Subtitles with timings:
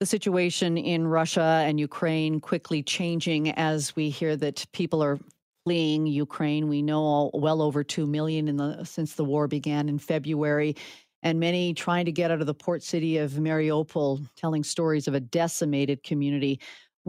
[0.00, 5.18] the situation in Russia and Ukraine quickly changing as we hear that people are
[5.64, 6.68] fleeing Ukraine.
[6.68, 10.74] We know well over 2 million the since the war began in February
[11.22, 15.12] and many trying to get out of the port city of Mariupol telling stories of
[15.12, 16.60] a decimated community.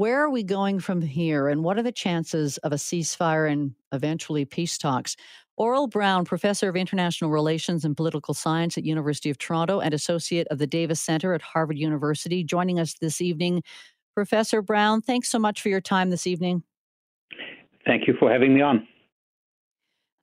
[0.02, 3.75] Where are we going from here and what are the chances of a ceasefire and
[3.91, 5.16] eventually peace talks?
[5.59, 10.48] Aurel Braun, professor of international relations and political science at University of Toronto and associate
[10.49, 13.61] of the Davis Center at Harvard University, joining us this evening.
[14.16, 16.63] Professor Braun, thanks so much for your time this evening.
[17.85, 18.88] Thank you for having me on.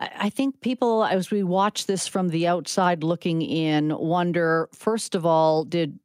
[0.00, 5.24] I think people, as we watch this from the outside looking in, wonder first of
[5.24, 6.00] all, did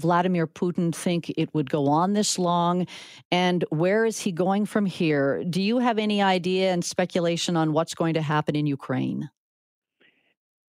[0.00, 2.86] Vladimir Putin think it would go on this long?
[3.32, 5.42] And where is he going from here?
[5.44, 9.28] Do you have any idea and speculation on what's going to happen in Ukraine?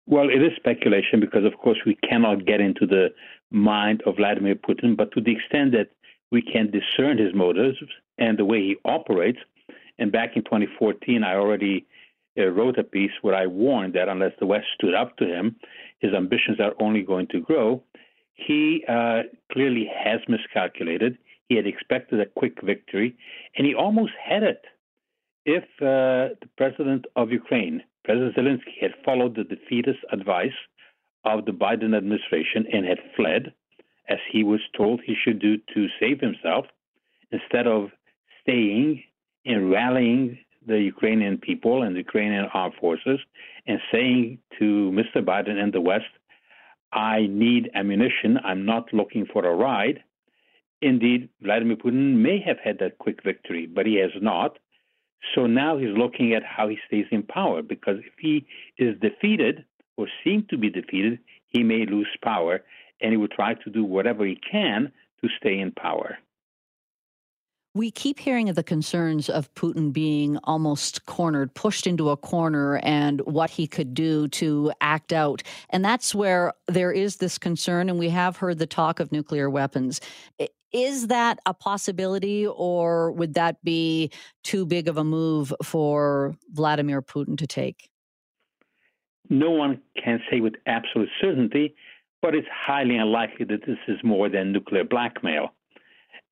[0.05, 3.09] Well, it is speculation because, of course, we cannot get into the
[3.51, 5.89] mind of Vladimir Putin, but to the extent that
[6.31, 7.77] we can discern his motives
[8.17, 9.39] and the way he operates,
[9.99, 11.85] and back in 2014, I already
[12.39, 15.57] uh, wrote a piece where I warned that unless the West stood up to him,
[15.99, 17.83] his ambitions are only going to grow
[18.37, 21.17] he uh, clearly has miscalculated.
[21.49, 23.17] He had expected a quick victory,
[23.57, 24.63] and he almost had it
[25.45, 30.59] if uh, the president of Ukraine, President Zelensky, had followed the defeatist advice
[31.25, 33.53] of the Biden administration and had fled,
[34.09, 36.65] as he was told he should do to save himself,
[37.31, 37.89] instead of
[38.41, 39.03] staying
[39.45, 43.19] and rallying the Ukrainian people and the Ukrainian armed forces
[43.65, 45.23] and saying to Mr.
[45.23, 46.11] Biden and the West,
[46.91, 48.39] I need ammunition.
[48.43, 50.03] I'm not looking for a ride.
[50.81, 54.57] Indeed, Vladimir Putin may have had that quick victory, but he has not.
[55.35, 58.45] So now he's looking at how he stays in power because if he
[58.77, 59.65] is defeated
[59.97, 62.63] or seems to be defeated, he may lose power
[63.01, 66.17] and he will try to do whatever he can to stay in power.
[67.77, 72.77] We keep hearing of the concerns of Putin being almost cornered, pushed into a corner,
[72.77, 75.43] and what he could do to act out.
[75.69, 79.47] And that's where there is this concern, and we have heard the talk of nuclear
[79.47, 80.01] weapons.
[80.73, 84.09] Is that a possibility, or would that be
[84.43, 87.91] too big of a move for Vladimir Putin to take?
[89.29, 91.75] No one can say with absolute certainty,
[92.23, 95.53] but it's highly unlikely that this is more than nuclear blackmail.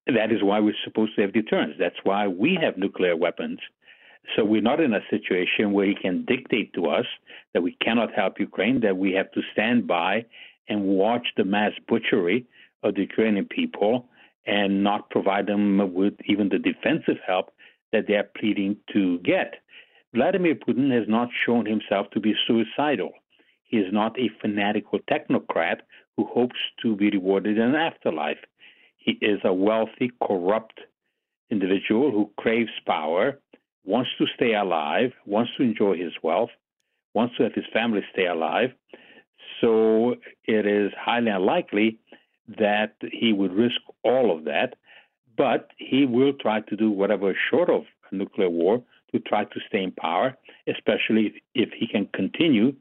[0.07, 1.75] That is why we're supposed to have deterrence.
[1.79, 3.59] That's why we have nuclear weapons.
[4.35, 7.05] So we're not in a situation where he can dictate to us
[7.53, 10.25] that we cannot help Ukraine, that we have to stand by
[10.67, 12.45] and watch the mass butchery
[12.83, 14.07] of the Ukrainian people
[14.45, 17.51] and not provide them with even the defensive help
[17.91, 19.55] that they're pleading to get.
[20.13, 23.11] Vladimir Putin has not shown himself to be suicidal.
[23.63, 25.79] He is not a fanatical technocrat
[26.16, 28.37] who hopes to be rewarded in an afterlife.
[29.05, 30.79] He is a wealthy, corrupt
[31.51, 33.39] individual who craves power,
[33.85, 36.49] wants to stay alive, wants to enjoy his wealth,
[37.13, 38.71] wants to have his family stay alive.
[39.61, 41.99] So it is highly unlikely
[42.57, 44.73] that he would risk all of that,
[45.37, 49.43] but he will try to do whatever is short of a nuclear war to try
[49.43, 50.35] to stay in power,
[50.67, 52.73] especially if he can continue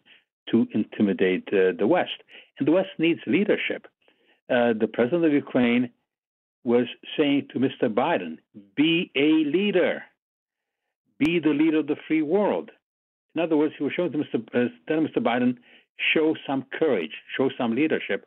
[0.50, 2.22] to intimidate uh, the West.
[2.58, 3.86] And the West needs leadership.
[4.48, 5.90] Uh, the president of Ukraine
[6.64, 6.86] was
[7.16, 7.92] saying to Mr.
[7.92, 8.38] Biden,
[8.74, 10.02] be a leader,
[11.18, 12.70] be the leader of the free world.
[13.34, 14.42] In other words, he was showing to Mr.
[14.54, 15.22] Uh, telling Mr.
[15.22, 15.58] Biden,
[16.14, 18.26] show some courage, show some leadership.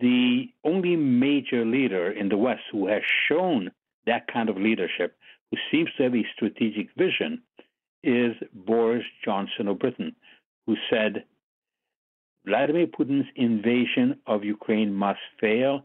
[0.00, 3.70] The only major leader in the West who has shown
[4.06, 5.16] that kind of leadership,
[5.50, 7.42] who seems to have a strategic vision,
[8.04, 10.14] is Boris Johnson of Britain,
[10.66, 11.24] who said,
[12.46, 15.84] Vladimir Putin's invasion of Ukraine must fail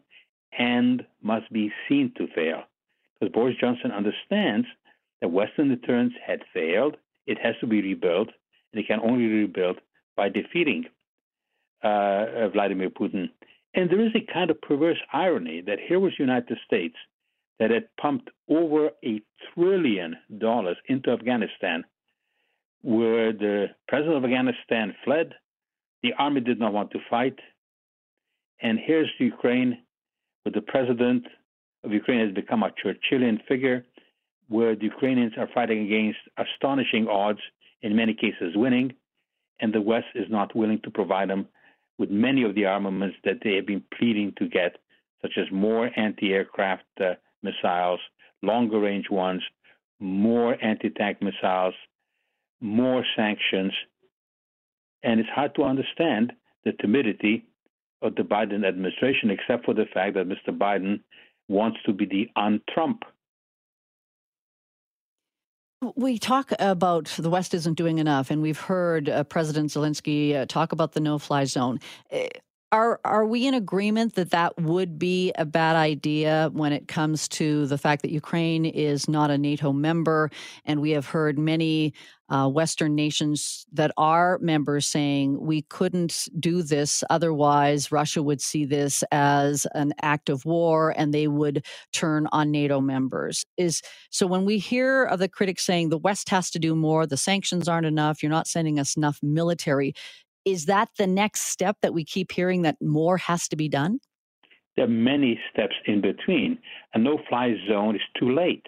[0.57, 2.63] and must be seen to fail.
[3.19, 4.67] Because Boris Johnson understands
[5.21, 8.29] that Western deterrence had failed, it has to be rebuilt,
[8.71, 9.77] and it can only be rebuilt
[10.15, 10.85] by defeating
[11.83, 13.29] uh, Vladimir Putin.
[13.73, 16.95] And there is a kind of perverse irony that here was the United States
[17.59, 19.21] that had pumped over a
[19.53, 21.83] trillion dollars into Afghanistan,
[22.81, 25.33] where the president of Afghanistan fled,
[26.01, 27.39] the army did not want to fight,
[28.61, 29.79] and here's Ukraine
[30.43, 31.25] but the president
[31.83, 33.85] of Ukraine has become a Churchillian figure
[34.49, 37.39] where the Ukrainians are fighting against astonishing odds,
[37.81, 38.93] in many cases winning,
[39.59, 41.47] and the West is not willing to provide them
[41.97, 44.77] with many of the armaments that they have been pleading to get,
[45.21, 47.99] such as more anti aircraft uh, missiles,
[48.41, 49.41] longer range ones,
[49.99, 51.75] more anti tank missiles,
[52.61, 53.73] more sanctions.
[55.03, 56.33] And it's hard to understand
[56.65, 57.45] the timidity
[58.03, 60.55] of the Biden administration, except for the fact that Mr.
[60.55, 60.99] Biden
[61.47, 63.03] wants to be the on Trump.
[65.95, 70.45] We talk about the West isn't doing enough, and we've heard uh, President Zelensky uh,
[70.45, 71.79] talk about the no fly zone.
[72.11, 72.29] Eh,
[72.71, 77.27] are are we in agreement that that would be a bad idea when it comes
[77.27, 80.31] to the fact that Ukraine is not a NATO member,
[80.65, 81.93] and we have heard many
[82.33, 87.91] uh, Western nations that are members saying we couldn't do this otherwise.
[87.91, 92.81] Russia would see this as an act of war, and they would turn on NATO
[92.81, 93.45] members.
[93.57, 97.05] Is so when we hear of the critics saying the West has to do more,
[97.05, 99.93] the sanctions aren't enough, you're not sending us enough military
[100.45, 103.99] is that the next step that we keep hearing that more has to be done?
[104.75, 106.57] There are many steps in between.
[106.93, 108.65] A no fly zone is too late.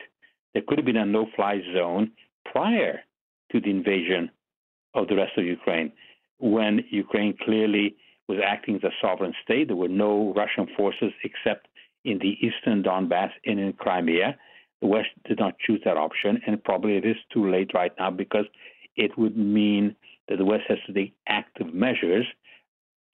[0.53, 2.11] There could have been a no fly zone
[2.49, 3.01] prior
[3.51, 4.29] to the invasion
[4.93, 5.91] of the rest of Ukraine
[6.39, 7.95] when Ukraine clearly
[8.27, 9.67] was acting as a sovereign state.
[9.67, 11.67] There were no Russian forces except
[12.03, 14.37] in the eastern Donbass and in Crimea.
[14.81, 18.11] The West did not choose that option, and probably it is too late right now
[18.11, 18.45] because
[18.95, 19.95] it would mean
[20.27, 22.25] that the West has to take active measures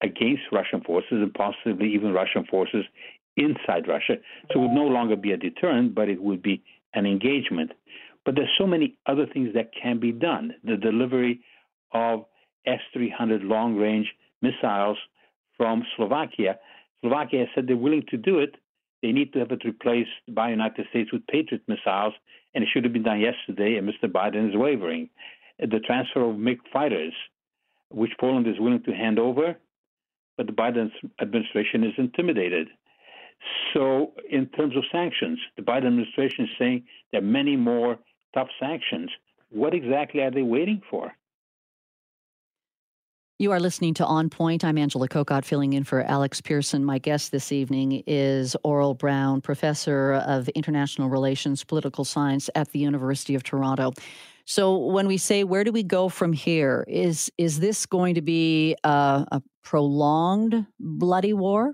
[0.02, 2.84] against Russian forces and possibly even Russian forces
[3.36, 4.16] inside Russia.
[4.52, 6.62] So it would no longer be a deterrent, but it would be
[6.94, 7.72] an engagement.
[8.24, 10.54] But there's so many other things that can be done.
[10.64, 11.40] The delivery
[11.92, 12.24] of
[12.66, 14.06] S-300 long-range
[14.40, 14.98] missiles
[15.56, 16.58] from Slovakia.
[17.00, 18.56] Slovakia has said they're willing to do it.
[19.02, 22.14] They need to have it replaced by the United States with Patriot missiles,
[22.54, 24.10] and it should have been done yesterday, and Mr.
[24.10, 25.10] Biden is wavering
[25.58, 27.12] the transfer of MiG fighters,
[27.90, 29.56] which Poland is willing to hand over,
[30.36, 30.90] but the Biden
[31.20, 32.68] administration is intimidated.
[33.74, 37.98] So, in terms of sanctions, the Biden administration is saying there are many more
[38.34, 39.10] tough sanctions.
[39.50, 41.12] What exactly are they waiting for?
[43.38, 44.64] You are listening to On Point.
[44.64, 46.84] I'm Angela Kokott, filling in for Alex Pierson.
[46.84, 52.78] My guest this evening is Aurel Braun, professor of international relations, political science at the
[52.78, 53.94] University of Toronto.
[54.44, 58.22] So when we say where do we go from here, is is this going to
[58.22, 61.72] be a, a prolonged bloody war?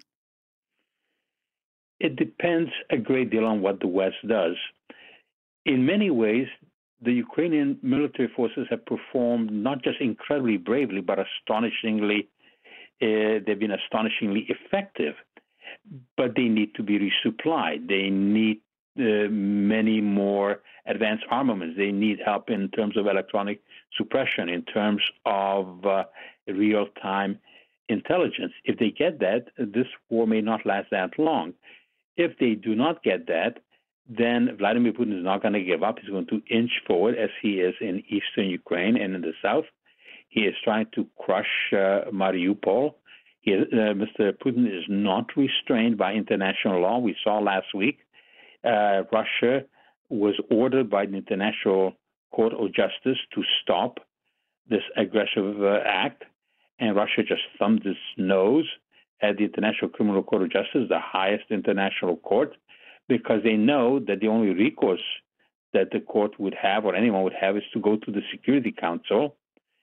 [2.00, 4.56] It depends a great deal on what the West does.
[5.69, 6.49] In many ways,
[7.03, 12.20] the Ukrainian military forces have performed not just incredibly bravely, but astonishingly,
[13.03, 15.15] uh, they've been astonishingly effective.
[16.17, 17.87] But they need to be resupplied.
[17.87, 18.59] They need
[18.99, 21.76] uh, many more advanced armaments.
[21.76, 23.61] They need help in terms of electronic
[23.99, 26.05] suppression, in terms of uh,
[26.47, 27.38] real time
[27.91, 28.55] intelligence.
[28.65, 31.53] If they get that, this war may not last that long.
[32.17, 33.59] If they do not get that,
[34.08, 35.99] then Vladimir Putin is not going to give up.
[36.00, 39.66] He's going to inch forward as he is in eastern Ukraine and in the south.
[40.28, 42.94] He is trying to crush uh, Mariupol.
[43.40, 44.32] He, uh, Mr.
[44.32, 46.99] Putin is not restrained by international law.
[46.99, 47.99] We saw last week
[48.64, 49.64] uh, Russia
[50.08, 51.93] was ordered by the International
[52.32, 53.99] Court of Justice to stop
[54.69, 56.25] this aggressive uh, act,
[56.78, 58.66] and Russia just thumbed its nose
[59.22, 62.55] at the International Criminal Court of Justice, the highest international court,
[63.08, 65.02] because they know that the only recourse
[65.72, 68.72] that the court would have or anyone would have is to go to the Security
[68.72, 69.37] Council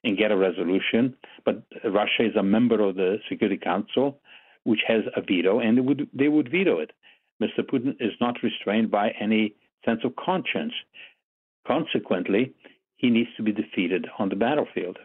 [0.03, 1.15] and get a resolution.
[1.43, 4.19] But Russia is a member of the Security Council,
[4.63, 6.91] which has a veto, and they would they would veto it.
[7.41, 7.59] Mr.
[7.59, 10.73] Putin is not restrained by any sense of conscience.
[11.67, 12.53] Consequently,
[12.95, 14.97] he needs to be defeated on the battlefield.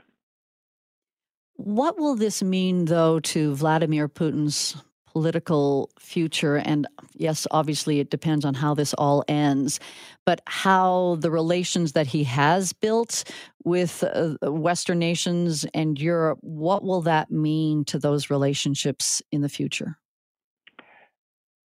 [1.54, 4.76] What will this mean, though, to Vladimir Putin's
[5.12, 6.56] political future?
[6.56, 9.80] And yes, obviously, it depends on how this all ends,
[10.24, 13.24] but how the relations that he has built
[13.64, 19.48] with uh, Western nations and Europe, what will that mean to those relationships in the
[19.48, 19.96] future?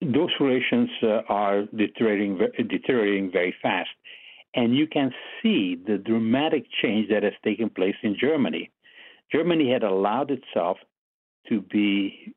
[0.00, 3.90] those relations uh, are deteriorating, deteriorating very fast.
[4.54, 8.70] And you can see the dramatic change that has taken place in Germany.
[9.30, 10.78] Germany had allowed itself
[11.48, 12.34] to be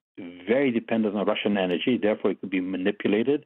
[0.48, 3.46] very dependent on Russian energy, therefore, it could be manipulated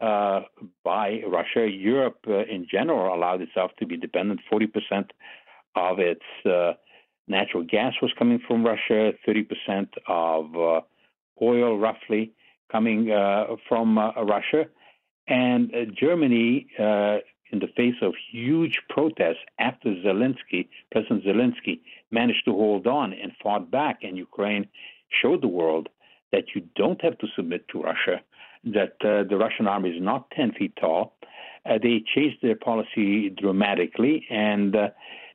[0.00, 0.40] uh,
[0.84, 1.68] by Russia.
[1.68, 4.40] Europe, uh, in general, allowed itself to be dependent.
[4.50, 5.10] 40%
[5.76, 6.72] of its uh,
[7.28, 10.80] natural gas was coming from Russia, 30% of uh,
[11.42, 12.32] oil, roughly
[12.72, 14.64] coming uh, from uh, Russia.
[15.28, 22.86] And Germany, in the face of huge protests after Zelensky, President Zelensky, managed to hold
[22.86, 24.66] on and fought back, and Ukraine
[25.22, 25.88] showed the world
[26.32, 28.20] that you don't have to submit to Russia,
[28.64, 31.14] that uh, the Russian army is not 10 feet tall.
[31.66, 34.88] Uh, they changed their policy dramatically, and uh,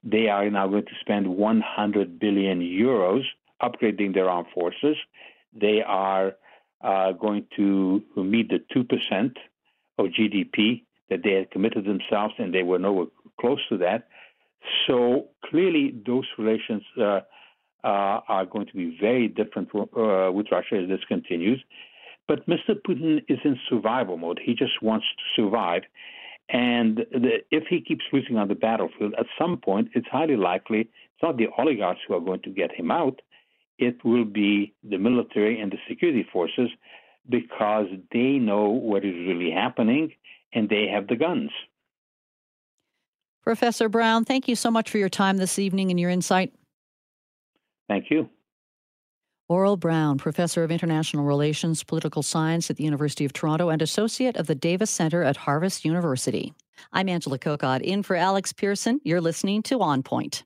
[0.04, 3.24] they are now going to spend 100 billion euros
[3.62, 4.98] upgrading their armed forces.
[5.54, 6.36] they are
[6.82, 9.32] uh, going to meet the 2%
[9.98, 13.08] of GDP that they had committed themselves, and they were nowhere
[13.40, 14.08] close to that.
[14.88, 17.22] So clearly, those relations uh,
[17.86, 21.64] are going to be very different uh, with Russia as this continues.
[22.28, 22.74] But Mr.
[22.88, 24.40] Putin is in survival mode.
[24.44, 25.84] He just wants to survive.
[26.50, 30.82] And the, if he keeps losing on the battlefield, at some point, it's highly likely
[30.82, 33.22] it's not the oligarchs who are going to get him out.
[33.78, 36.70] It will be the military and the security forces
[37.28, 40.12] because they know what is really happening
[40.54, 41.52] and they have the guns.
[43.44, 46.52] Professor Braun, thank you so much for your time this evening and your insight.
[47.88, 48.30] Thank you.
[49.50, 54.36] Aurel Braun, Professor of International Relations, Political Science at the University of Toronto, and Associate
[54.38, 56.52] of the Davis Center at Harvard University.
[56.92, 59.00] I'm Angela Kokott, in for Alex Pierson.
[59.04, 60.44] You're listening to On Point.